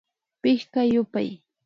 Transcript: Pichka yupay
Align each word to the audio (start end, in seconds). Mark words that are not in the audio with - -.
Pichka 0.41 0.81
yupay 0.91 1.29